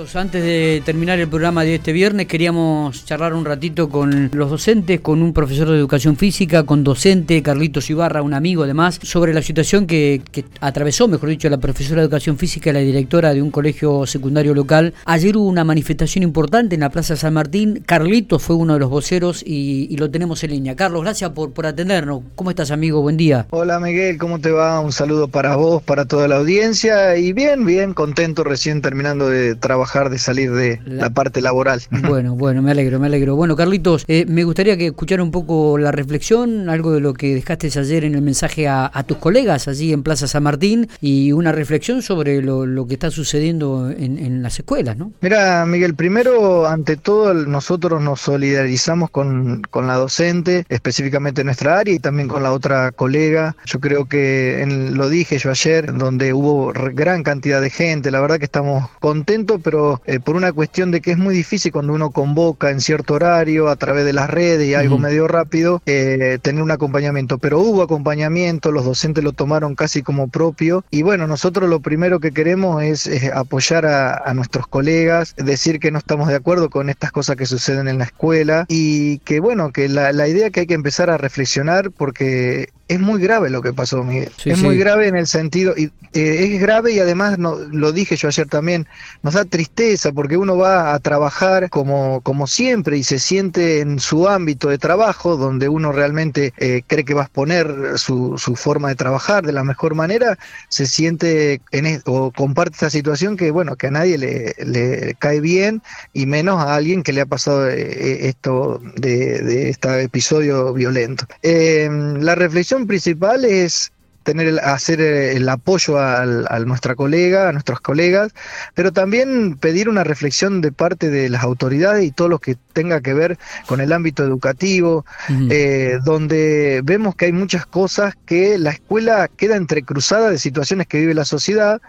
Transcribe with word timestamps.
Antes 0.00 0.42
de 0.42 0.82
terminar 0.82 1.18
el 1.18 1.28
programa 1.28 1.62
de 1.62 1.74
este 1.74 1.92
viernes, 1.92 2.26
queríamos 2.26 3.04
charlar 3.04 3.34
un 3.34 3.44
ratito 3.44 3.90
con 3.90 4.30
los 4.32 4.48
docentes, 4.48 5.00
con 5.00 5.20
un 5.20 5.34
profesor 5.34 5.68
de 5.68 5.76
educación 5.76 6.16
física, 6.16 6.62
con 6.62 6.82
docente, 6.82 7.42
Carlitos 7.42 7.90
Ibarra, 7.90 8.22
un 8.22 8.32
amigo 8.32 8.62
además, 8.62 8.98
sobre 9.02 9.34
la 9.34 9.42
situación 9.42 9.86
que, 9.86 10.22
atravesó, 10.60 11.06
mejor 11.06 11.28
dicho, 11.28 11.50
la 11.50 11.58
profesora 11.58 12.00
de 12.00 12.06
educación 12.06 12.38
física 12.38 12.72
la 12.72 12.78
directora 12.78 13.34
de 13.34 13.42
un 13.42 13.50
colegio 13.50 14.06
secundario 14.06 14.54
local. 14.54 14.94
Ayer 15.04 15.36
hubo 15.36 15.46
una 15.46 15.64
manifestación 15.64 16.22
importante 16.22 16.76
en 16.76 16.80
la 16.80 16.88
Plaza 16.88 17.14
San 17.14 17.34
Martín. 17.34 17.82
Carlitos 17.84 18.42
fue 18.42 18.56
uno 18.56 18.72
de 18.72 18.80
los 18.80 18.88
voceros 18.88 19.42
y, 19.46 19.94
lo 19.98 20.10
tenemos 20.10 20.42
en 20.44 20.52
línea. 20.52 20.76
Carlos, 20.76 21.02
gracias 21.02 21.30
por 21.30 21.66
atendernos. 21.66 22.22
¿Cómo 22.36 22.48
estás, 22.48 22.70
amigo? 22.70 23.02
Buen 23.02 23.18
día. 23.18 23.46
Hola, 23.50 23.78
Miguel, 23.78 24.16
¿cómo 24.16 24.38
te 24.40 24.50
va? 24.50 24.80
Un 24.80 24.92
saludo 24.92 25.28
para 25.28 25.56
vos, 25.56 25.82
para 25.82 26.06
toda 26.06 26.26
la 26.26 26.36
audiencia 26.36 27.18
y 27.18 27.34
bien, 27.34 27.66
bien, 27.66 27.92
contento 27.92 28.44
recién 28.44 28.80
terminando 28.80 29.28
de 29.28 29.56
trabajar, 29.56 29.89
de 29.90 30.18
salir 30.18 30.52
de 30.52 30.80
la, 30.84 31.10
parte 31.10 31.40
laboral. 31.40 31.82
Bueno, 31.90 32.34
bueno, 32.36 32.62
me 32.62 32.70
alegro, 32.70 33.00
me 33.00 33.06
alegro. 33.06 33.34
Bueno, 33.34 33.56
Carlitos, 33.56 34.04
eh, 34.06 34.24
me 34.26 34.44
gustaría 34.44 34.76
que 34.76 34.86
escuchara 34.86 35.22
un 35.22 35.30
poco 35.30 35.78
la 35.78 35.90
reflexión, 35.90 36.68
algo 36.70 36.92
de 36.92 37.00
lo 37.00 37.14
que 37.14 37.34
dejaste 37.34 37.66
ayer 37.76 38.04
en 38.04 38.14
el 38.14 38.22
mensaje 38.22 38.68
a, 38.68 38.90
tus 39.06 39.16
colegas 39.16 39.66
allí 39.66 39.92
en 39.92 40.02
Plaza 40.02 40.28
San 40.28 40.42
Martín 40.42 40.88
y 41.00 41.32
una 41.32 41.52
reflexión 41.52 42.02
sobre 42.02 42.42
lo, 42.42 42.86
que 42.86 42.94
está 42.94 43.10
sucediendo 43.10 43.90
en, 43.90 44.42
las 44.42 44.58
escuelas, 44.58 44.96
¿no? 44.96 45.12
Mira, 45.20 45.66
Miguel, 45.66 45.94
primero, 45.94 46.66
ante 46.66 46.96
todo, 46.96 47.34
nosotros 47.34 48.00
nos 48.00 48.20
solidarizamos 48.20 49.10
con, 49.10 49.62
con 49.70 49.86
la 49.86 49.94
docente, 49.94 50.64
específicamente 50.68 51.40
en 51.40 51.46
nuestra 51.46 51.78
área 51.78 51.94
y 51.94 51.98
también 51.98 52.28
con 52.28 52.42
la 52.42 52.52
otra 52.52 52.92
colega. 52.92 53.56
Yo 53.66 53.80
creo 53.80 54.06
que 54.06 54.62
en, 54.62 54.96
lo 54.96 55.08
dije 55.08 55.38
yo 55.38 55.50
ayer, 55.50 55.92
donde 55.94 56.32
hubo 56.32 56.72
gran 56.72 57.22
cantidad 57.22 57.60
de 57.60 57.70
gente, 57.70 58.10
la 58.10 58.20
verdad 58.20 58.38
que 58.38 58.44
estamos 58.44 58.88
contentos, 59.00 59.60
pero 59.62 59.79
eh, 60.06 60.20
por 60.20 60.36
una 60.36 60.52
cuestión 60.52 60.90
de 60.90 61.00
que 61.00 61.12
es 61.12 61.18
muy 61.18 61.34
difícil 61.34 61.72
cuando 61.72 61.92
uno 61.92 62.10
convoca 62.10 62.70
en 62.70 62.80
cierto 62.80 63.14
horario 63.14 63.68
a 63.68 63.76
través 63.76 64.04
de 64.04 64.12
las 64.12 64.28
redes 64.30 64.68
y 64.68 64.74
algo 64.74 64.98
medio 64.98 65.28
rápido, 65.28 65.82
eh, 65.86 66.38
tener 66.42 66.62
un 66.62 66.70
acompañamiento. 66.70 67.38
Pero 67.38 67.60
hubo 67.60 67.82
acompañamiento, 67.82 68.72
los 68.72 68.84
docentes 68.84 69.24
lo 69.24 69.32
tomaron 69.32 69.74
casi 69.74 70.02
como 70.02 70.28
propio 70.28 70.84
y 70.90 71.02
bueno, 71.02 71.26
nosotros 71.26 71.68
lo 71.68 71.80
primero 71.80 72.20
que 72.20 72.32
queremos 72.32 72.82
es, 72.82 73.08
apoyar 73.32 73.86
a, 73.86 74.34
nuestros 74.34 74.66
colegas, 74.68 75.34
decir 75.36 75.80
que 75.80 75.90
no 75.90 75.98
estamos 75.98 76.28
de 76.28 76.36
acuerdo 76.36 76.70
con 76.70 76.88
estas 76.88 77.10
cosas 77.10 77.36
que 77.36 77.46
suceden 77.46 77.88
en 77.88 77.98
la 77.98 78.04
escuela 78.04 78.64
y 78.68 79.18
que 79.18 79.40
bueno, 79.40 79.72
que 79.72 79.88
la, 79.88 80.12
la 80.12 80.28
idea 80.28 80.50
que 80.50 80.60
hay 80.60 80.66
que 80.66 80.74
empezar 80.74 81.10
a 81.10 81.18
reflexionar 81.18 81.90
porque 81.90 82.68
es 82.90 82.98
muy 82.98 83.22
grave 83.22 83.50
lo 83.50 83.62
que 83.62 83.72
pasó, 83.72 84.02
Miguel. 84.02 84.32
es 84.44 84.60
muy 84.60 84.76
grave 84.76 85.06
en 85.06 85.14
el 85.14 85.28
sentido, 85.28 85.74
y, 85.76 85.92
eh, 86.12 86.54
es 86.54 86.60
grave 86.60 86.90
y 86.90 86.98
además 86.98 87.38
no, 87.38 87.54
lo 87.54 87.92
dije 87.92 88.16
yo 88.16 88.26
ayer 88.26 88.48
también, 88.48 88.88
nos 89.22 89.34
da 89.34 89.44
tristeza 89.44 90.10
porque 90.10 90.36
uno 90.36 90.56
va 90.56 90.92
a 90.92 90.98
trabajar 90.98 91.70
como, 91.70 92.20
como 92.22 92.48
siempre 92.48 92.98
y 92.98 93.04
se 93.04 93.20
siente 93.20 93.78
en 93.78 94.00
su 94.00 94.28
ámbito 94.28 94.68
de 94.70 94.78
trabajo, 94.78 95.36
donde 95.36 95.68
uno 95.68 95.92
realmente 95.92 96.52
eh, 96.58 96.82
cree 96.84 97.04
que 97.04 97.14
va 97.14 97.20
a 97.20 97.24
exponer 97.26 97.96
su, 97.96 98.36
su, 98.38 98.56
forma 98.56 98.88
de 98.88 98.96
trabajar 98.96 99.46
de 99.46 99.52
la 99.52 99.62
mejor 99.62 99.94
manera, 99.94 100.36
se 100.68 100.84
siente 100.86 101.60
en, 101.70 102.02
o 102.06 102.32
comparte 102.32 102.74
esta 102.74 102.90
situación 102.90 103.36
que, 103.36 103.52
bueno, 103.52 103.76
que 103.76 103.86
a 103.86 103.92
nadie 103.92 104.18
le, 104.18 104.56
le 104.66 105.14
cae 105.20 105.40
bien 105.40 105.80
y 106.12 106.26
menos 106.26 106.60
a 106.60 106.74
alguien 106.74 107.04
que 107.04 107.12
le 107.12 107.20
ha 107.20 107.26
pasado 107.26 107.68
eh, 107.68 108.26
esto 108.26 108.82
de, 108.96 109.42
de 109.42 109.70
este 109.70 110.02
episodio 110.02 110.72
violento. 110.72 111.26
la 111.44 112.34
reflexión 112.34 112.79
principal 112.86 113.44
es 113.44 113.92
tener 114.22 114.60
hacer 114.60 115.00
el 115.00 115.48
apoyo 115.48 115.98
a, 115.98 116.24
nuestra 116.66 116.94
colega, 116.94 117.48
a 117.48 117.52
nuestros 117.52 117.80
colegas, 117.80 118.32
pero 118.74 118.92
también 118.92 119.56
pedir 119.56 119.88
una 119.88 120.04
reflexión 120.04 120.60
de 120.60 120.72
parte 120.72 121.10
de 121.10 121.28
las 121.28 121.42
autoridades 121.42 122.04
y 122.04 122.10
todo 122.10 122.28
lo 122.28 122.38
que 122.38 122.56
tenga 122.72 123.00
que 123.00 123.14
ver 123.14 123.38
con 123.66 123.80
el 123.80 123.92
ámbito 123.92 124.22
educativo, 124.24 125.04
eh, 125.50 125.98
donde 126.04 126.82
vemos 126.84 127.16
que 127.16 127.26
hay 127.26 127.32
muchas 127.32 127.66
cosas 127.66 128.14
que 128.26 128.58
la 128.58 128.70
escuela 128.70 129.28
queda 129.28 129.56
entrecruzada 129.56 130.30
de 130.30 130.38
situaciones 130.38 130.86
que 130.86 130.98
vive 130.98 131.14
la 131.14 131.24
sociedad, 131.24 131.80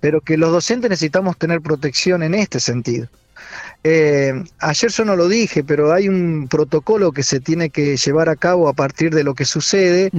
pero 0.00 0.20
que 0.20 0.36
los 0.36 0.52
docentes 0.52 0.88
necesitamos 0.88 1.36
tener 1.36 1.60
protección 1.60 2.22
en 2.22 2.34
este 2.34 2.60
sentido. 2.60 3.08
Eh, 3.84 4.44
ayer 4.60 4.90
yo 4.92 5.04
no 5.04 5.16
lo 5.16 5.28
dije, 5.28 5.64
pero 5.64 5.92
hay 5.92 6.08
un 6.08 6.46
protocolo 6.48 7.10
que 7.10 7.24
se 7.24 7.40
tiene 7.40 7.70
que 7.70 7.96
llevar 7.96 8.28
a 8.28 8.36
cabo 8.36 8.68
a 8.68 8.74
partir 8.74 9.12
de 9.12 9.24
lo 9.24 9.34
que 9.34 9.44
sucede, 9.44 10.10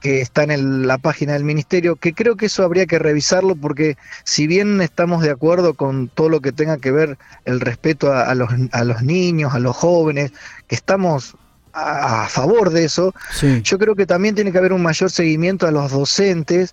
que 0.00 0.20
está 0.20 0.42
en 0.42 0.86
la 0.86 0.98
página 0.98 1.34
del 1.34 1.44
ministerio, 1.44 1.94
que 1.94 2.12
creo 2.12 2.36
que 2.36 2.46
eso 2.46 2.64
habría 2.64 2.86
que 2.86 2.98
revisarlo 2.98 3.54
porque 3.54 3.96
si 4.24 4.48
bien 4.48 4.80
estamos 4.80 5.22
de 5.22 5.30
acuerdo 5.30 5.74
con 5.74 6.08
todo 6.08 6.28
lo 6.28 6.40
que 6.40 6.50
tenga 6.50 6.78
que 6.78 6.90
ver 6.90 7.16
el 7.44 7.60
respeto 7.60 8.12
a, 8.12 8.34
los, 8.34 8.50
a 8.72 8.84
los 8.84 9.02
niños, 9.02 9.54
a 9.54 9.60
los 9.60 9.76
jóvenes, 9.76 10.32
que 10.66 10.74
estamos 10.74 11.36
a, 11.74 12.28
favor 12.28 12.70
de 12.70 12.84
eso, 12.84 13.14
yo 13.62 13.78
creo 13.78 13.94
que 13.94 14.06
también 14.06 14.34
tiene 14.34 14.52
que 14.52 14.58
haber 14.58 14.72
un 14.72 14.82
mayor 14.82 15.10
seguimiento 15.10 15.66
a 15.66 15.70
los 15.70 15.90
docentes, 15.90 16.72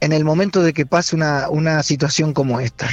en 0.00 0.12
el 0.12 0.24
momento 0.24 0.62
de 0.62 0.72
que 0.72 0.86
pase 0.86 1.16
una, 1.16 1.48
una, 1.48 1.82
situación 1.82 2.32
como 2.32 2.60
esta. 2.60 2.88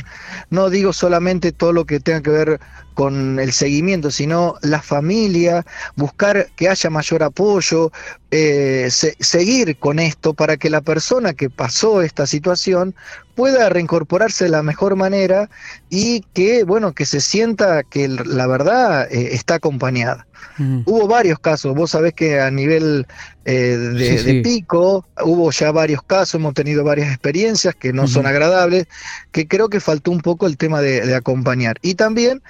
No 0.50 0.70
digo 0.70 0.94
solamente 0.94 1.52
todo 1.52 1.72
lo 1.72 1.86
que 1.86 2.00
tenga 2.00 2.22
que 2.22 2.32
ver 2.32 2.60
con 2.96 3.40
el 3.40 3.52
seguimiento, 3.52 4.10
sino 4.10 4.56
la 4.62 4.82
familia, 4.82 5.66
buscar 5.96 6.48
que 6.56 6.70
haya 6.70 6.90
mayor 6.90 7.22
apoyo, 7.22 7.92
eh, 8.32 8.90
seguir 8.90 9.78
con 9.78 10.00
esto 10.00 10.34
para 10.34 10.58
que 10.58 10.70
la 10.70 10.82
persona 10.82 11.34
que 11.34 11.50
pasó 11.50 12.02
esta 12.02 12.26
situación 12.26 12.96
pueda 13.36 13.70
reincorporarse 13.70 14.46
de 14.46 14.50
la 14.50 14.64
mejor 14.64 14.96
manera 14.96 15.50
y 15.90 16.22
que, 16.34 16.64
bueno, 16.64 16.94
que 16.94 17.06
se 17.06 17.22
sienta 17.22 17.84
que 17.84 18.08
la 18.08 18.48
verdad 18.48 19.12
eh, 19.12 19.36
está 19.36 19.56
acompañada. 19.56 20.26
Hubo 20.58 21.08
varios 21.08 21.40
casos, 21.40 21.76
vos 21.76 21.92
sabés 21.92 22.14
que 22.14 22.40
a 22.40 22.50
nivel 22.50 23.06
eh, 23.44 23.78
de, 23.78 24.42
pico 24.42 25.06
hubo 25.22 25.52
ya 25.52 25.72
varios 25.72 26.02
casos, 26.02 26.36
hemos 26.36 26.54
tenido 26.54 26.84
varias 26.86 27.10
experiencias 27.10 27.76
que 27.76 27.92
no 27.92 28.08
son 28.08 28.26
agradables, 28.26 28.88
que 29.34 29.48
creo 29.50 29.68
que 29.68 29.82
faltó 29.82 30.12
un 30.12 30.22
poco 30.22 30.48
el 30.48 30.56
tema 30.56 30.80
de, 30.80 31.14
acompañar. 31.14 31.78
Y 31.82 31.96
también 31.96 32.42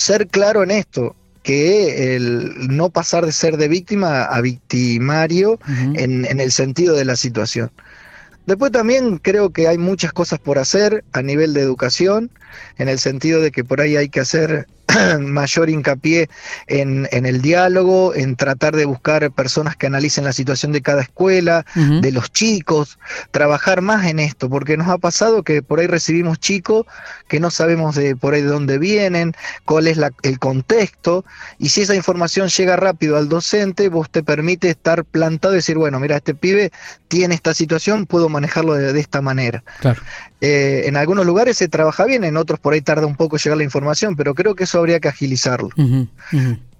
ser 0.00 0.28
claro 0.28 0.62
en 0.62 0.70
esto, 0.70 1.14
que 1.42 2.16
el 2.16 2.74
no 2.74 2.88
pasar 2.88 3.26
de 3.26 3.32
ser 3.32 3.58
de 3.58 3.68
víctima 3.68 4.24
a 4.24 4.40
victimario 4.40 5.58
en, 5.94 6.24
en, 6.24 6.40
el 6.40 6.52
sentido 6.52 6.96
de 6.96 7.04
la 7.04 7.16
situación. 7.16 7.70
Después 8.50 8.72
también 8.72 9.18
creo 9.18 9.50
que 9.50 9.68
hay 9.68 9.78
muchas 9.78 10.12
cosas 10.12 10.40
por 10.40 10.58
hacer 10.58 11.04
a 11.12 11.22
nivel 11.22 11.54
de 11.54 11.60
educación, 11.60 12.32
en 12.78 12.88
el 12.88 12.98
sentido 12.98 13.40
de 13.40 13.52
que 13.52 13.62
por 13.62 13.80
ahí 13.80 13.96
hay 13.96 14.08
que 14.08 14.18
hacer 14.18 14.66
mayor 15.20 15.70
hincapié 15.70 16.28
en, 16.66 17.08
el 17.12 17.42
diálogo, 17.42 18.14
en 18.14 18.36
tratar 18.36 18.74
de 18.74 18.84
buscar 18.84 19.30
personas 19.30 19.76
que 19.76 19.86
analicen 19.86 20.24
la 20.24 20.32
situación 20.32 20.72
de 20.72 20.82
cada 20.82 21.02
escuela, 21.02 21.64
de 21.74 22.12
los 22.12 22.32
chicos, 22.32 22.98
trabajar 23.30 23.82
más 23.82 24.06
en 24.06 24.18
esto, 24.18 24.48
porque 24.48 24.76
nos 24.76 24.88
ha 24.88 24.98
pasado 24.98 25.42
que 25.42 25.62
por 25.62 25.80
ahí 25.80 25.86
recibimos 25.86 26.40
chicos 26.40 26.86
que 27.28 27.40
no 27.40 27.50
sabemos 27.50 27.94
de 27.94 28.16
por 28.16 28.34
ahí 28.34 28.42
de 28.42 28.48
dónde 28.48 28.78
vienen, 28.78 29.34
cuál 29.64 29.86
es 29.86 29.98
el 30.22 30.38
contexto, 30.38 31.24
y 31.58 31.68
si 31.68 31.82
esa 31.82 31.94
información 31.94 32.48
llega 32.48 32.76
rápido 32.76 33.16
al 33.16 33.28
docente, 33.28 33.88
vos 33.88 34.10
te 34.10 34.22
permite 34.22 34.70
estar 34.70 35.04
plantado 35.04 35.54
y 35.54 35.58
decir, 35.58 35.78
bueno, 35.78 36.00
mira, 36.00 36.16
este 36.16 36.34
pibe 36.34 36.72
tiene 37.08 37.34
esta 37.34 37.54
situación, 37.54 38.06
puedo 38.06 38.28
manejarlo 38.40 38.74
de, 38.74 38.98
esta 38.98 39.20
manera. 39.20 39.62
Eh, 40.40 40.82
en 40.86 40.96
algunos 40.96 41.26
lugares 41.26 41.58
se 41.58 41.68
trabaja 41.68 42.04
bien, 42.06 42.24
en 42.24 42.36
otros 42.36 42.58
por 42.58 42.72
ahí 42.72 42.80
tarda 42.80 43.06
un 43.06 43.16
poco 43.16 43.36
llegar 43.36 43.58
la 43.58 43.64
información, 43.64 44.16
pero 44.16 44.34
creo 44.34 44.54
que 44.54 44.64
eso 44.64 44.78
habría 44.78 44.98
que 45.00 45.08
agilizarlo. 45.08 45.68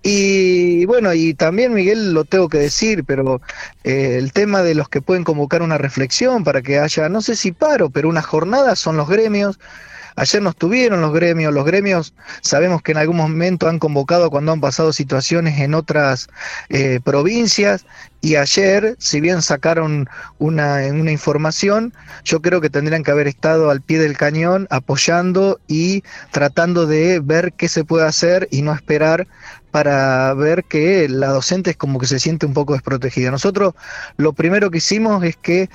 Y 0.03 0.87
bueno, 0.87 1.13
y 1.13 1.35
también 1.35 1.75
Miguel 1.75 2.15
lo 2.15 2.25
tengo 2.25 2.49
que 2.49 2.57
decir, 2.57 3.05
pero 3.05 3.43
eh, 3.85 4.17
el 4.19 4.33
tema 4.33 4.63
de 4.63 4.75
los 4.75 4.89
que 4.89 5.03
pueden 5.03 5.25
convocar 5.25 5.61
una 5.61 5.77
reflexión 5.77 6.43
para 6.43 6.63
que 6.63 6.79
haya, 6.79 7.11
no 7.11 7.21
sé 7.21 7.37
si 7.37 7.53
paro, 7.53 7.91
pero 7.91 8.09
una 8.09 8.23
jornada 8.23 8.77
son 8.77 8.97
los 8.97 9.09
gremios. 9.09 9.59
Ayer 10.17 10.43
nos 10.43 10.57
tuvieron 10.57 11.01
los 11.01 11.13
gremios, 11.13 11.53
los 11.53 11.65
gremios 11.65 12.15
sabemos 12.43 12.83
que 12.83 12.93
en 12.93 12.99
algún 12.99 13.17
momento 13.17 13.69
han 13.69 13.79
convocado 13.79 14.31
cuando 14.31 14.53
han 14.53 14.61
pasado 14.61 14.93
situaciones 14.93 15.59
en 15.61 15.75
otras 15.75 16.29
eh, 16.69 17.01
provincias 17.03 17.87
y 18.23 18.37
ayer, 18.37 18.97
si 18.99 19.21
bien 19.21 19.41
sacaron 19.41 20.09
una, 20.39 20.81
una 20.93 21.11
información, 21.11 21.95
yo 22.23 22.43
creo 22.43 22.61
que 22.61 22.69
tendrían 22.69 23.03
que 23.03 23.11
haber 23.11 23.29
estado 23.29 23.71
al 23.71 23.81
pie 23.81 23.99
del 23.99 24.17
cañón 24.17 24.67
apoyando 24.71 25.59
y 25.69 26.03
tratando 26.31 26.87
de 26.87 27.21
ver 27.21 27.55
qué 27.55 27.69
se 27.69 27.85
puede 27.85 28.07
hacer 28.07 28.47
y 28.51 28.61
no 28.61 28.75
esperar 28.75 29.27
para 29.71 30.35
ver 30.35 30.65
que 30.65 31.09
la 31.09 31.29
docente 31.29 31.71
es 31.71 31.77
como 31.77 31.99
que 31.99 32.07
se 32.07 32.19
siente 32.19 32.45
un 32.45 32.53
poco 32.53 32.75
desprotegida. 32.75 33.31
Nosotros 33.31 33.75
lo 34.17 34.33
primero 34.33 34.71
que 34.71 34.79
hicimos 34.79 35.25
es 35.25 35.37
que 35.37 35.71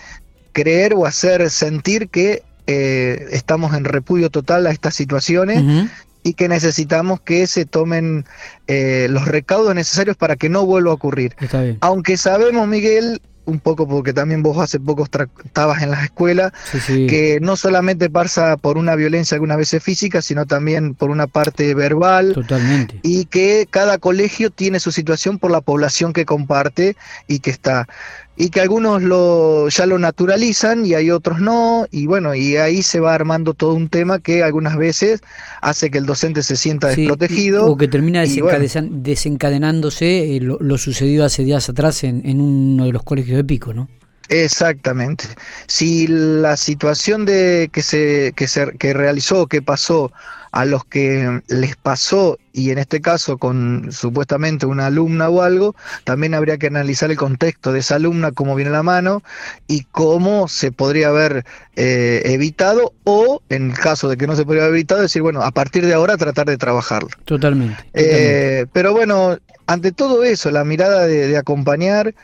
creer 0.51 0.93
o 0.95 1.05
hacer 1.05 1.49
sentir 1.49 2.09
que 2.09 2.43
eh, 2.67 3.27
estamos 3.31 3.73
en 3.75 3.85
repudio 3.85 4.29
total 4.29 4.67
a 4.67 4.71
estas 4.71 4.95
situaciones 4.95 5.89
y 6.23 6.33
que 6.33 6.47
necesitamos 6.47 7.21
que 7.21 7.45
se 7.45 7.65
tomen 7.65 8.25
eh, 8.67 9.07
los 9.09 9.27
recaudos 9.27 9.75
necesarios 9.75 10.17
para 10.17 10.35
que 10.35 10.49
no 10.49 10.65
vuelva 10.65 10.91
a 10.91 10.95
ocurrir. 10.95 11.35
Aunque 11.81 12.17
sabemos, 12.17 12.67
Miguel, 12.67 13.21
un 13.45 13.59
poco 13.59 13.87
porque 13.87 14.11
también 14.11 14.41
vos 14.41 14.57
hace 14.57 14.79
poco 14.79 15.05
estabas 15.05 15.81
en 15.83 15.91
las 15.91 16.03
escuelas, 16.03 16.51
que 16.85 17.37
no 17.41 17.55
solamente 17.55 18.09
pasa 18.09 18.57
por 18.57 18.77
una 18.77 18.95
violencia 18.95 19.35
algunas 19.35 19.57
veces 19.57 19.83
física, 19.83 20.21
sino 20.21 20.45
también 20.45 20.95
por 20.95 21.11
una 21.11 21.27
parte 21.27 21.73
verbal. 21.75 22.33
Totalmente. 22.33 22.99
Y 23.03 23.25
que 23.25 23.67
cada 23.69 23.97
colegio 23.97 24.49
tiene 24.49 24.79
su 24.79 24.91
situación 24.91 25.37
por 25.37 25.51
la 25.51 25.61
población 25.61 26.11
que 26.11 26.25
comparte 26.25 26.95
y 27.27 27.39
que 27.39 27.51
está 27.51 27.87
y 28.37 28.49
que 28.49 28.61
algunos 28.61 29.01
lo, 29.01 29.69
ya 29.69 29.85
lo 29.85 29.97
naturalizan 29.97 30.85
y 30.85 30.93
hay 30.93 31.09
otros 31.09 31.39
no, 31.39 31.87
y 31.91 32.05
bueno, 32.05 32.35
y 32.35 32.57
ahí 32.57 32.83
se 32.83 32.99
va 32.99 33.13
armando 33.13 33.53
todo 33.53 33.73
un 33.73 33.87
tema 33.87 34.19
que 34.19 34.43
algunas 34.43 34.77
veces 34.77 35.21
hace 35.61 35.89
que 35.89 35.97
el 35.97 36.05
docente 36.05 36.43
se 36.43 36.57
sienta 36.57 36.89
desprotegido. 36.89 37.67
O 37.67 37.77
que 37.77 37.87
termina 37.87 38.23
desencadenándose 38.23 40.35
eh, 40.35 40.39
lo, 40.41 40.77
sucedido 40.77 41.23
hace 41.23 41.43
días 41.43 41.69
atrás 41.69 42.03
en, 42.03 42.21
en 42.25 42.41
uno 42.41 42.85
de 42.85 42.91
los 42.91 43.03
colegios 43.03 43.37
de 43.37 43.43
Pico, 43.43 43.73
¿no? 43.73 43.87
Exactamente. 44.29 45.25
Si 45.67 46.07
la 46.07 46.57
situación 46.57 47.25
de 47.25 47.69
que 47.71 47.81
se 47.81 48.33
que 48.35 48.47
se 48.47 48.71
que 48.77 48.93
realizó, 48.93 49.47
que 49.47 49.61
pasó 49.61 50.11
a 50.55 50.63
los 50.63 50.85
que 50.85 51.41
les 51.49 51.75
pasó, 51.75 52.39
y 52.53 52.71
en 52.71 52.77
este 52.77 53.01
caso 53.01 53.37
con 53.37 53.91
supuestamente 53.91 54.65
una 54.65 54.85
alumna 54.85 55.27
o 55.27 55.41
algo, 55.41 55.75
también 56.05 56.33
habría 56.33 56.57
que 56.57 56.67
analizar 56.67 57.11
el 57.11 57.17
contexto 57.17 57.73
de 57.73 57.79
esa 57.79 57.95
alumna, 57.95 58.31
cómo 58.31 58.55
viene 58.55 58.71
la 58.71 58.81
mano 58.81 59.21
y 59.67 59.81
cómo 59.91 60.47
se 60.47 60.71
podría 60.71 61.09
haber 61.09 61.43
eh, 61.75 62.21
evitado 62.23 62.93
o, 63.03 63.41
en 63.49 63.71
el 63.71 63.77
caso 63.77 64.07
de 64.07 64.15
que 64.15 64.27
no 64.27 64.37
se 64.37 64.45
podría 64.45 64.63
haber 64.63 64.75
evitado, 64.75 65.01
decir, 65.01 65.21
bueno, 65.21 65.41
a 65.41 65.51
partir 65.51 65.85
de 65.85 65.93
ahora 65.93 66.15
tratar 66.15 66.47
de 66.47 66.57
trabajarlo. 66.57 67.09
Totalmente. 67.25 67.83
Eh, 67.93 68.65
pero 68.71 68.93
bueno, 68.93 69.37
ante 69.67 69.91
todo 69.91 70.23
eso, 70.23 70.51
la 70.51 70.63
mirada 70.63 71.05
de, 71.05 71.27
de, 71.27 71.37
acompañar 71.37 72.15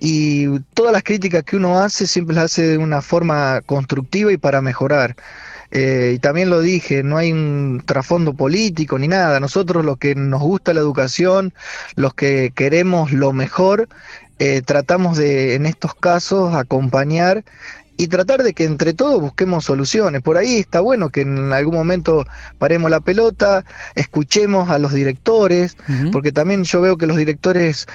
y 0.00 0.58
todas 0.74 0.92
las 0.92 1.04
críticas 1.04 1.44
que 1.44 1.54
uno 1.54 1.78
hace 1.78 2.08
siempre 2.08 2.34
las 2.34 2.46
hace 2.46 2.66
de 2.66 2.78
una 2.78 3.00
forma 3.00 3.60
constructiva 3.60 4.32
y 4.32 4.38
para 4.38 4.60
mejorar. 4.60 5.14
Eh, 5.70 6.12
y 6.16 6.18
también 6.18 6.50
lo 6.50 6.60
dije, 6.60 7.02
no 7.02 7.16
hay 7.16 7.32
un 7.32 7.82
trasfondo 7.84 8.34
político 8.34 8.98
ni 8.98 9.08
nada. 9.08 9.40
Nosotros 9.40 9.84
los 9.84 9.98
que 9.98 10.14
nos 10.14 10.40
gusta 10.40 10.74
la 10.74 10.80
educación, 10.80 11.52
los 11.94 12.14
que 12.14 12.52
queremos 12.54 13.12
lo 13.12 13.32
mejor, 13.32 13.88
eh, 14.38 14.62
tratamos 14.62 15.16
de, 15.16 15.54
en 15.54 15.66
estos 15.66 15.94
casos, 15.94 16.54
acompañar 16.54 17.44
y 17.96 18.08
tratar 18.08 18.42
de 18.42 18.52
que 18.52 18.64
entre 18.64 18.92
todos 18.92 19.20
busquemos 19.20 19.64
soluciones. 19.64 20.22
Por 20.22 20.36
ahí 20.36 20.58
está 20.58 20.80
bueno 20.80 21.08
que 21.08 21.22
en 21.22 21.52
algún 21.52 21.74
momento 21.74 22.26
paremos 22.58 22.90
la 22.90 23.00
pelota, 23.00 23.64
escuchemos 23.94 24.68
a 24.68 24.78
los 24.78 24.92
directores, 24.92 25.76
porque 26.12 26.32
también 26.32 26.64
yo 26.64 26.80
veo 26.82 26.98
que 26.98 27.06
los 27.06 27.16
directores 27.16 27.86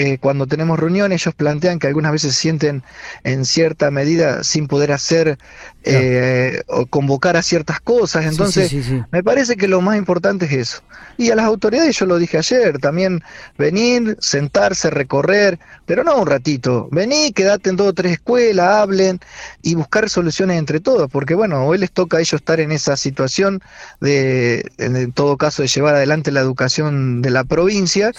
eh, 0.00 0.16
cuando 0.18 0.46
tenemos 0.46 0.80
reuniones, 0.80 1.20
ellos 1.20 1.34
plantean 1.34 1.78
que 1.78 1.86
algunas 1.86 2.12
veces 2.12 2.34
se 2.34 2.40
sienten 2.40 2.82
en 3.22 3.44
cierta 3.44 3.90
medida 3.90 4.42
sin 4.44 4.66
poder 4.66 4.92
hacer 4.92 5.36
eh, 5.84 6.62
o 6.68 6.86
convocar 6.86 7.36
a 7.36 7.42
ciertas 7.42 7.80
cosas. 7.80 8.24
Entonces, 8.24 8.72
me 9.12 9.22
parece 9.22 9.56
que 9.56 9.68
lo 9.68 9.82
más 9.82 9.98
importante 9.98 10.46
es 10.46 10.52
eso. 10.52 10.82
Y 11.18 11.30
a 11.30 11.36
las 11.36 11.44
autoridades, 11.44 11.98
yo 11.98 12.06
lo 12.06 12.18
dije 12.18 12.38
ayer, 12.38 12.78
también 12.78 13.22
venir, 13.58 14.16
sentarse, 14.20 14.88
recorrer, 14.88 15.58
pero 15.84 16.02
no 16.02 16.16
un 16.16 16.26
ratito. 16.26 16.88
Vení, 16.90 17.32
quedate 17.32 17.68
en 17.68 17.76
dos 17.76 17.88
o 17.88 17.92
tres 17.92 18.12
escuelas, 18.12 18.76
hablen 18.76 19.20
y 19.60 19.74
buscar 19.74 20.08
soluciones 20.08 20.58
entre 20.58 20.80
todos, 20.80 21.10
porque 21.10 21.34
bueno, 21.34 21.66
hoy 21.66 21.76
les 21.76 21.90
toca 21.90 22.16
a 22.16 22.20
ellos 22.20 22.40
estar 22.40 22.58
en 22.58 22.72
esa 22.72 22.96
situación 22.96 23.60
de, 24.00 24.64
en 24.78 25.12
todo 25.12 25.36
caso, 25.36 25.60
de 25.60 25.68
llevar 25.68 25.94
adelante 25.94 26.32
la 26.32 26.40
educación 26.40 27.20
de 27.20 27.28
la 27.28 27.44
provincia, 27.44 28.12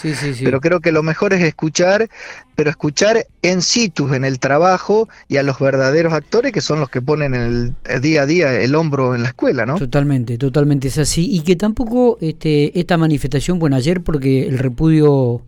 pero 0.44 0.62
creo 0.62 0.80
que 0.80 0.92
lo 0.92 1.01
mejor 1.01 1.33
es 1.33 1.42
escuchar 1.42 1.70
escuchar, 1.71 2.09
pero 2.56 2.69
escuchar 2.69 3.25
en 3.41 3.62
situ, 3.62 4.13
en 4.13 4.25
el 4.25 4.39
trabajo 4.39 5.07
y 5.27 5.38
a 5.38 5.44
los 5.44 5.57
verdaderos 5.59 6.13
actores 6.13 6.51
que 6.51 6.62
son 6.62 6.79
los 6.79 6.89
que 6.89 7.01
ponen 7.01 7.33
el, 7.33 8.01
día 8.01 8.23
a 8.23 8.25
día 8.25 8.59
el 8.59 8.75
hombro 8.75 9.15
en 9.15 9.23
la 9.23 9.29
escuela, 9.29 9.65
¿no? 9.65 9.77
Totalmente, 9.77 10.38
totalmente 10.38 10.89
es 10.89 10.97
así. 10.97 11.33
Y 11.33 11.41
que 11.41 11.56
tampoco 11.56 12.18
este, 12.21 12.77
esta 12.77 12.97
manifestación, 12.97 13.57
bueno, 13.57 13.77
ayer 13.77 14.01
porque 14.01 14.47
el 14.47 14.59
repudio 14.59 15.41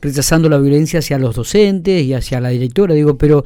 rechazando 0.00 0.48
la 0.48 0.58
violencia 0.58 0.98
hacia 0.98 1.18
los 1.18 1.36
docentes 1.36 2.02
y 2.02 2.14
hacia 2.14 2.40
la 2.40 2.50
directora, 2.50 2.94
digo, 2.94 3.16
pero 3.16 3.44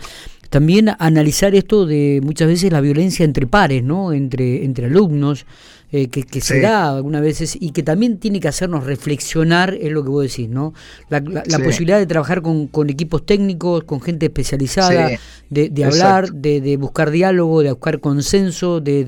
también 0.50 0.90
analizar 0.98 1.54
esto 1.54 1.86
de 1.86 2.20
muchas 2.22 2.48
veces 2.48 2.72
la 2.72 2.80
violencia 2.80 3.24
entre 3.24 3.46
pares, 3.46 3.82
¿no? 3.82 4.12
Entre, 4.12 4.64
entre 4.64 4.86
alumnos, 4.86 5.46
eh, 5.94 6.08
que, 6.08 6.40
se 6.40 6.60
da 6.60 6.88
algunas 6.96 7.20
veces 7.20 7.54
y 7.60 7.72
que 7.72 7.82
también 7.82 8.16
tiene 8.16 8.40
que 8.40 8.48
hacernos 8.48 8.84
reflexionar, 8.84 9.74
es 9.74 9.92
lo 9.92 10.02
que 10.02 10.08
vos 10.08 10.22
decís, 10.22 10.48
¿no? 10.48 10.72
La, 11.10 11.20
posibilidad 11.62 11.98
de 11.98 12.06
trabajar 12.06 12.40
con, 12.40 12.66
con, 12.66 12.88
equipos 12.88 13.26
técnicos, 13.26 13.84
con 13.84 14.00
gente 14.00 14.24
especializada, 14.24 15.10
de, 15.50 15.84
hablar, 15.84 16.32
de, 16.32 16.76
buscar 16.78 17.10
diálogo, 17.10 17.62
de 17.62 17.72
buscar 17.72 18.00
consenso, 18.00 18.80
de, 18.80 19.04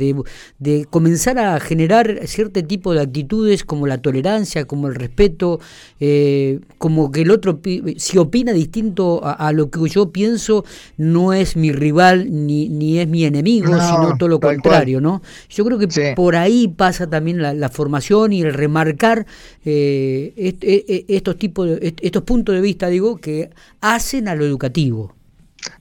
de, 0.58 0.84
comenzar 0.90 1.38
a 1.38 1.58
generar 1.58 2.20
cierto 2.26 2.62
tipo 2.62 2.92
de 2.92 3.00
actitudes 3.00 3.64
como 3.64 3.86
la 3.86 3.96
tolerancia, 3.96 4.66
como 4.66 4.88
el 4.88 4.94
respeto, 4.94 5.60
eh, 6.00 6.60
como 6.76 7.10
que 7.10 7.22
el 7.22 7.31
otro, 7.31 7.60
si 7.96 8.19
opina 8.19 8.52
distinto 8.52 9.22
a, 9.25 9.52
lo 9.52 9.70
que 9.70 9.88
yo 9.88 10.10
pienso, 10.10 10.66
no 10.98 11.32
es 11.32 11.56
mi 11.56 11.72
rival 11.72 12.26
ni, 12.31 12.69
ni 12.69 12.98
es 12.98 13.08
mi 13.08 13.25
enemigo, 13.25 13.69
sino 13.81 14.19
todo 14.19 14.28
lo 14.28 14.38
contrario, 14.38 15.00
¿no? 15.00 15.22
Yo 15.48 15.64
creo 15.64 15.78
que 15.78 16.12
por 16.14 16.36
ahí 16.36 16.73
pasa 16.74 17.08
también 17.08 17.40
la, 17.40 17.68
formación 17.68 18.32
y 18.32 18.42
el 18.42 18.54
remarcar 18.54 19.26
eh, 19.64 20.32
e, 20.36 20.56
e, 20.60 21.04
estos 21.08 21.38
tipos 21.38 21.68
estos 21.80 22.22
puntos 22.22 22.54
de 22.54 22.60
vista 22.60 22.88
digo 22.88 23.16
que 23.16 23.50
hacen 23.80 24.28
a 24.28 24.34
lo 24.34 24.44
educativo. 24.44 25.14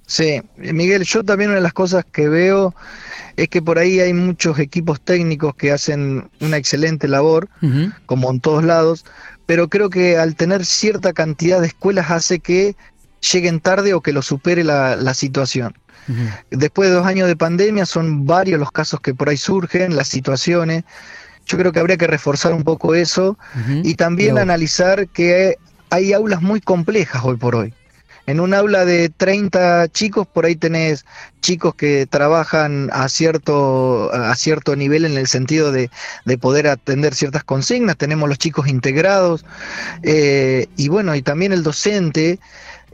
Sí 0.06 0.42
Miguel 0.58 1.04
yo 1.04 1.24
también 1.24 1.50
una 1.50 1.58
de 1.58 1.64
las 1.64 1.74
cosas 1.74 2.06
que 2.12 2.30
veo 2.30 2.74
es 3.36 3.50
que 3.50 3.62
por 3.62 3.80
ahí 3.80 4.00
hay 4.00 4.14
muchos 4.14 4.60
equipos 4.60 5.02
técnicos 5.02 5.56
que 5.56 5.72
hacen 5.72 6.30
una 6.40 6.58
excelente 6.58 7.08
labor 7.08 7.50
como 8.06 8.32
en 8.32 8.40
todos 8.40 8.64
lados 8.64 9.06
pero 9.46 9.68
creo 9.68 9.90
que 9.90 10.18
al 10.18 10.36
tener 10.36 10.66
cierta 10.66 11.14
cantidad 11.14 11.60
de 11.60 11.68
escuelas 11.68 12.12
hace 12.12 12.40
que 12.40 12.76
lleguen 13.32 13.60
tarde 13.60 13.94
o 13.94 14.02
que 14.02 14.14
lo 14.14 14.22
supere 14.22 14.64
la 14.64 15.14
situación 15.14 15.74
Después 16.52 16.90
de 16.90 16.96
dos 16.96 17.06
años 17.06 17.28
de 17.28 17.36
pandemia 17.36 17.86
son 17.86 18.26
varios 18.26 18.60
los 18.60 18.72
casos 18.72 19.00
que 19.00 19.14
por 19.14 19.30
ahí 19.30 19.38
surgen, 19.38 19.96
las 19.96 20.08
situaciones. 20.08 20.84
Yo 21.46 21.58
creo 21.58 21.72
que 21.72 21.80
habría 21.80 21.98
que 21.98 22.08
reforzar 22.08 22.54
un 22.54 22.64
poco 22.64 22.96
eso 22.96 23.38
y 23.84 23.96
también 23.96 24.38
analizar 24.38 25.08
que 25.08 25.58
hay 25.90 26.14
aulas 26.14 26.42
muy 26.42 26.62
complejas 26.62 27.22
hoy 27.24 27.38
por 27.38 27.56
hoy. 27.56 27.74
En 28.26 28.40
un 28.40 28.54
aula 28.54 28.86
de 28.86 29.10
30 29.10 29.90
chicos, 29.90 30.26
por 30.26 30.46
ahí 30.46 30.56
tenés 30.56 31.06
chicos 31.42 31.76
que 31.76 32.06
trabajan 32.06 32.90
a 32.94 33.10
cierto, 33.10 34.14
a 34.14 34.34
cierto 34.36 34.78
nivel 34.78 35.04
en 35.04 35.18
el 35.18 35.28
sentido 35.28 35.74
de, 35.74 35.90
poder 36.40 36.68
atender 36.68 37.14
ciertas 37.16 37.44
consignas, 37.44 37.98
tenemos 37.98 38.30
los 38.30 38.38
chicos 38.38 38.70
integrados, 38.70 39.44
eh, 40.04 40.68
y 40.78 40.88
bueno, 40.88 41.16
y 41.16 41.22
también 41.22 41.52
el 41.52 41.64
docente 41.64 42.40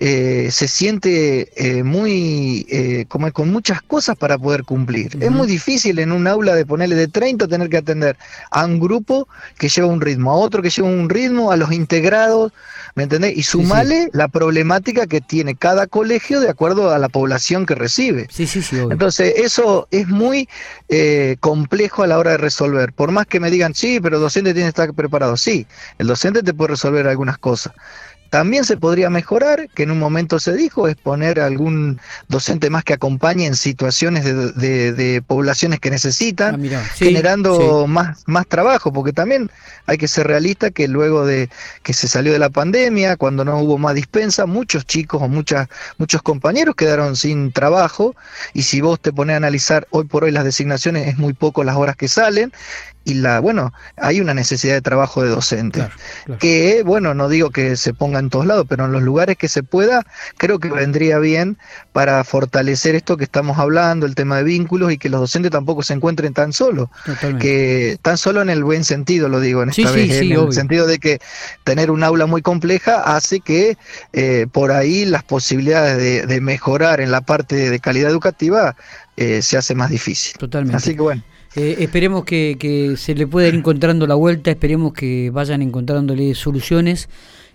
eh, 0.02 0.48
se 0.50 0.70
siente 0.70 1.50
eh, 1.58 1.84
muy 1.84 2.66
eh, 2.70 3.04
como 3.10 3.30
con 3.34 3.52
muchas 3.52 3.82
cosas 3.82 4.16
para 4.16 4.38
poder 4.38 4.64
cumplir. 4.64 5.18
Es 5.20 5.30
muy 5.30 5.46
difícil 5.46 6.00
en 6.00 6.14
un 6.14 6.26
aula 6.26 6.56
de 6.56 6.66
ponerle 6.66 6.96
de 6.96 7.10
30 7.10 7.50
tener 7.50 7.68
que 7.68 7.78
atender 7.78 8.18
a 8.50 8.64
un 8.64 8.80
grupo 8.80 9.28
que 9.58 9.68
lleva 9.68 9.90
un 9.90 10.00
ritmo, 10.00 10.32
a 10.32 10.36
otro 10.36 10.62
que 10.62 10.70
lleva 10.70 10.88
un 10.88 11.10
ritmo, 11.10 11.52
a 11.52 11.58
los 11.58 11.74
integrados, 11.74 12.54
¿me 12.96 13.04
entendés? 13.04 13.36
Y 13.36 13.44
sumale 13.44 14.10
la 14.14 14.30
problemática 14.30 15.06
que 15.06 15.20
tiene 15.20 15.56
cada 15.56 15.86
colegio 15.86 16.40
de 16.40 16.50
acuerdo 16.50 16.92
a 16.92 16.98
la 16.98 17.10
población 17.10 17.66
que 17.66 17.76
recibe. 17.76 18.28
Sí, 18.32 18.48
sí, 18.48 18.62
sí. 18.62 18.78
Entonces, 18.78 19.34
eso 19.36 19.90
es 19.92 20.08
muy 20.08 20.48
complejo 21.42 22.04
a 22.04 22.08
la 22.08 22.18
hora 22.18 22.32
de 22.32 22.38
resolver. 22.38 22.94
Por 22.94 23.12
más 23.12 23.28
que 23.28 23.42
me 23.42 23.52
digan, 23.52 23.74
sí, 23.76 24.00
pero 24.02 24.16
el 24.16 24.22
docente 24.22 24.54
tiene 24.54 24.68
que 24.68 24.82
estar 24.82 24.94
preparado. 24.94 25.36
Sí, 25.36 25.68
el 25.98 26.08
docente 26.08 26.42
te 26.42 26.54
puede 26.54 26.70
resolver 26.70 27.06
algunas 27.06 27.38
cosas 27.38 27.74
también 28.30 28.64
se 28.64 28.78
podría 28.78 29.10
mejorar, 29.10 29.70
que 29.74 29.84
en 29.84 29.92
un 29.92 30.00
momento 30.00 30.40
se 30.40 30.54
dijo, 30.54 30.88
es 30.88 30.96
poner 30.96 31.40
algún 31.40 32.00
docente 32.28 32.70
más 32.70 32.84
que 32.84 32.94
acompañe 32.94 33.46
en 33.46 33.56
situaciones 33.56 34.24
de, 34.24 35.24
poblaciones 35.26 35.80
que 35.80 35.90
necesitan, 35.90 36.64
ah, 36.74 36.84
generando 36.96 37.88
Más, 37.88 38.24
más 38.28 38.48
trabajo, 38.48 38.94
porque 38.94 39.14
también 39.14 39.50
hay 39.86 39.98
que 39.98 40.08
ser 40.08 40.28
realista 40.28 40.72
que 40.72 40.88
luego 40.88 41.26
de 41.26 41.50
que 41.84 41.94
se 41.94 42.08
salió 42.08 42.32
de 42.32 42.40
la 42.40 42.50
pandemia, 42.50 43.18
cuando 43.18 43.44
no 43.44 43.60
hubo 43.60 43.78
más 43.78 43.96
dispensa, 43.96 44.46
muchos 44.46 44.86
chicos 44.86 45.22
o 45.22 45.28
muchas, 45.28 45.68
muchos 45.98 46.22
compañeros 46.22 46.76
quedaron 46.76 47.16
sin 47.16 47.52
trabajo, 47.52 48.16
y 48.54 48.64
si 48.64 48.82
vos 48.82 49.00
te 49.00 49.12
pones 49.12 49.34
a 49.34 49.38
analizar 49.38 49.88
hoy 49.90 50.06
por 50.06 50.24
hoy 50.24 50.32
las 50.32 50.44
designaciones, 50.44 51.08
es 51.08 51.18
muy 51.18 51.34
poco 51.34 51.64
las 51.64 51.76
horas 51.76 51.96
que 51.96 52.08
salen, 52.08 52.52
y 53.10 53.16
la, 53.16 53.40
bueno, 53.40 53.74
hay 53.98 54.22
una 54.22 54.34
necesidad 54.34 54.76
de 54.76 54.82
trabajo 54.82 55.24
de 55.24 55.30
docente, 55.30 55.88
que, 56.40 56.84
bueno, 56.86 57.14
no 57.14 57.28
digo 57.28 57.50
que 57.50 57.76
se 57.76 57.94
ponga 57.94 58.20
en 58.20 58.30
todos 58.30 58.46
lados, 58.46 58.66
pero 58.70 58.86
en 58.86 58.92
los 58.92 59.02
lugares 59.02 59.38
que 59.38 59.48
se 59.48 59.64
pueda, 59.64 60.06
creo 60.38 60.60
que 60.60 60.70
vendría 60.70 61.20
bien 61.20 61.58
para 61.92 62.24
fortalecer 62.24 62.96
esto 62.96 63.18
que 63.18 63.24
estamos 63.24 63.58
hablando, 63.58 64.06
el 64.06 64.16
tema 64.16 64.38
de 64.38 64.44
vínculos 64.44 64.92
y 64.92 64.98
que 64.98 65.10
los 65.10 65.22
docentes 65.22 65.52
tampoco 65.52 65.84
se 65.84 65.94
encuentren 65.94 66.34
tan 66.34 66.54
solos, 66.54 66.90
que 67.40 67.98
tan 68.02 68.18
solo 68.18 68.42
en 68.42 68.50
el 68.50 68.64
buen 68.64 68.84
sentido, 68.84 69.30
lo 69.30 69.40
digo 69.40 69.64
en 69.64 69.70
esta 69.70 69.92
vez, 69.92 70.22
en 70.22 70.32
el 70.32 70.54
sentido 70.54 70.86
de 70.86 71.00
que 71.00 71.20
tener 71.64 71.92
un 71.92 72.04
aula 72.04 72.26
muy 72.26 72.42
compleja 72.42 73.02
hace 73.16 73.40
que 73.40 73.78
eh, 74.14 74.48
por 74.52 74.72
ahí 74.72 75.06
las 75.06 75.24
posibilidades 75.24 76.28
de, 76.28 76.40
mejorar 76.40 77.02
en 77.02 77.12
la 77.12 77.20
parte 77.20 77.70
de 77.70 77.80
calidad 77.80 78.10
educativa 78.10 78.76
eh, 79.18 79.42
se 79.42 79.58
hace 79.58 79.76
más 79.76 79.90
difícil. 79.90 80.38
Totalmente. 80.38 80.78
Así 80.78 80.96
que 80.96 81.02
bueno. 81.02 81.22
Eh, 81.56 81.78
esperemos 81.80 82.26
que, 82.26 82.96
se 82.98 83.16
le 83.16 83.28
pueda 83.28 83.48
ir 83.48 83.56
encontrando 83.56 84.06
la 84.08 84.16
vuelta, 84.16 84.52
esperemos 84.52 84.94
que 84.94 85.30
vayan 85.32 85.62
encontrándole 85.62 86.36
soluciones. 86.36 87.10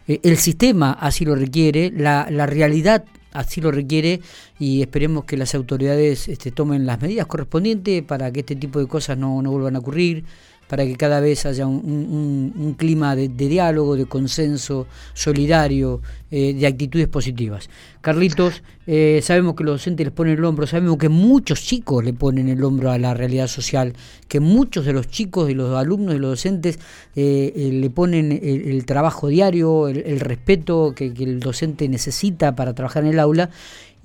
el 0.06 0.36
sistema 0.36 0.92
así 0.92 1.24
lo 1.24 1.34
requiere, 1.34 1.90
la, 1.90 2.26
la 2.30 2.46
realidad 2.46 3.04
así 3.34 3.60
lo 3.60 3.70
requiere 3.70 4.20
y 4.58 4.80
esperemos 4.80 5.24
que 5.24 5.36
las 5.36 5.54
autoridades 5.54 6.28
este, 6.28 6.50
tomen 6.50 6.86
las 6.86 7.02
medidas 7.02 7.26
correspondientes 7.26 8.02
para 8.02 8.32
que 8.32 8.40
este 8.40 8.56
tipo 8.56 8.78
de 8.78 8.86
cosas 8.86 9.18
no, 9.18 9.42
no 9.42 9.50
vuelvan 9.50 9.76
a 9.76 9.80
ocurrir 9.80 10.24
para 10.68 10.84
que 10.84 10.96
cada 10.96 11.20
vez 11.20 11.46
haya 11.46 11.66
un, 11.66 12.74
clima 12.78 13.14
de, 13.16 13.28
diálogo, 13.28 13.96
de 13.96 14.06
consenso 14.06 14.86
solidario, 15.12 16.00
eh, 16.30 16.54
de 16.54 16.66
actitudes 16.66 17.08
positivas. 17.08 17.68
Carlitos, 18.00 18.62
eh, 18.86 19.20
sabemos 19.22 19.54
que 19.54 19.64
los 19.64 19.74
docentes 19.74 20.06
les 20.06 20.12
ponen 20.12 20.38
el 20.38 20.44
hombro, 20.44 20.66
sabemos 20.66 20.98
que 20.98 21.08
muchos 21.08 21.62
chicos 21.62 22.04
le 22.04 22.12
ponen 22.12 22.48
el 22.48 22.62
hombro 22.64 22.90
a 22.90 22.98
la 22.98 23.14
realidad 23.14 23.46
social, 23.46 23.94
que 24.28 24.40
muchos 24.40 24.84
de 24.84 24.92
los 24.92 25.08
chicos, 25.08 25.46
de 25.46 25.54
los 25.54 25.76
alumnos, 25.76 26.14
de 26.14 26.20
los 26.20 26.30
docentes 26.30 26.78
eh, 27.14 27.70
le 27.72 27.90
ponen 27.90 28.32
el, 28.32 28.84
trabajo 28.84 29.28
diario, 29.28 29.88
el, 29.88 30.20
respeto 30.20 30.92
que 30.94 31.06
el 31.06 31.40
docente 31.40 31.88
necesita 31.88 32.56
para 32.56 32.74
trabajar 32.74 33.04
en 33.04 33.10
el 33.10 33.20
aula 33.20 33.50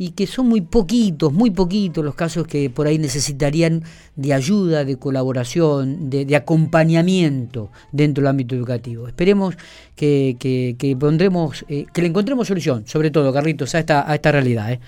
y 0.02 0.12
que 0.12 0.28
son 0.28 0.48
muy 0.48 0.62
poquitos, 0.62 1.34
muy 1.34 1.52
poquitos 1.52 2.06
los 2.06 2.16
casos 2.16 2.48
que 2.48 2.70
por 2.70 2.88
ahí 2.88 2.98
necesitarían 2.98 3.84
de 4.16 4.34
ayuda, 4.34 4.86
de 4.86 4.98
colaboración, 4.98 6.10
de, 6.10 6.36
acompañamiento 6.38 7.70
dentro 7.92 8.22
del 8.22 8.30
ámbito 8.30 8.56
educativo. 8.56 9.10
Esperemos 9.10 9.58
que, 9.98 10.38
que, 10.40 10.96
pondremos, 10.98 11.66
eh, 11.68 11.86
que 11.94 12.02
le 12.02 12.08
encontremos 12.08 12.48
solución, 12.48 12.86
sobre 12.88 13.12
todo, 13.12 13.34
Carlitos, 13.34 13.76
a 13.76 13.80
esta, 13.80 14.10
a 14.10 14.16
esta 14.16 14.32
realidad. 14.32 14.72
¿eh? 14.72 14.80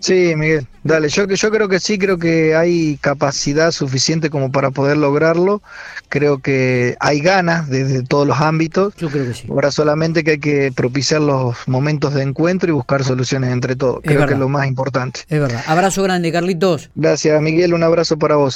sí, 0.00 0.34
Miguel, 0.36 0.66
dale, 0.82 1.08
yo, 1.08 1.24
yo 1.28 1.50
creo 1.52 1.68
que 1.68 1.78
sí, 1.78 1.96
creo 1.96 2.18
que 2.18 2.56
hay 2.56 2.96
capacidad 3.00 3.70
suficiente 3.70 4.28
como 4.28 4.50
para 4.50 4.72
poder 4.72 4.96
lograrlo, 4.96 5.62
creo 6.08 6.38
que 6.40 6.96
hay 6.98 7.20
ganas 7.20 7.68
desde 7.68 8.02
todos 8.02 8.26
los 8.26 8.40
ámbitos. 8.40 8.94
Yo 8.96 9.08
creo 9.08 9.28
que 9.28 9.34
sí. 9.34 9.46
Ahora 9.48 9.70
solamente 9.70 10.24
que 10.24 10.32
hay 10.32 10.38
que 10.40 10.72
propiciar 10.74 11.20
los 11.20 11.56
momentos 11.68 12.14
de 12.14 12.22
encuentro 12.22 12.70
y 12.70 12.72
buscar 12.72 13.04
soluciones 13.04 13.52
entre 13.52 13.76
todos. 13.76 14.00
Creo 14.02 14.31
que 14.32 14.34
es 14.34 14.40
lo 14.40 14.48
más 14.48 14.66
importante. 14.66 15.20
Es 15.28 15.40
verdad. 15.40 15.62
Abrazo 15.66 16.02
grande, 16.02 16.32
Carlitos. 16.32 16.90
Gracias, 16.94 17.40
Miguel. 17.40 17.74
Un 17.74 17.82
abrazo 17.82 18.18
para 18.18 18.36
vos. 18.36 18.50